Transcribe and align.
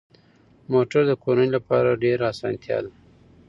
موټر 0.71 1.01
د 1.07 1.11
کورنۍ 1.23 1.49
لپاره 1.55 1.99
ډېره 2.03 2.25
اسانتیا 2.33 2.77
ده. 2.85 2.91